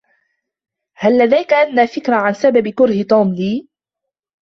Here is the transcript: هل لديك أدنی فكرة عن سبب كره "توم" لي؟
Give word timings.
هل 0.95 1.17
لديك 1.17 1.53
أدنی 1.53 1.87
فكرة 1.87 2.15
عن 2.15 2.33
سبب 2.33 2.67
كره 2.67 3.03
"توم" 3.03 3.33
لي؟ 3.33 3.67